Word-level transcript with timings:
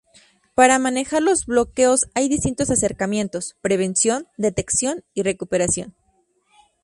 Para 0.55 0.79
manejar 0.79 1.21
los 1.21 1.45
bloqueos 1.45 2.05
hay 2.15 2.27
distintos 2.27 2.71
acercamientos: 2.71 3.55
prevención, 3.61 4.27
detección, 4.35 5.03
y 5.13 5.21
recuperación. 5.21 5.93